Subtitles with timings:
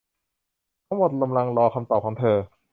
[0.87, 2.37] ทั้งหมดกำลังรอคำตอบของเธอ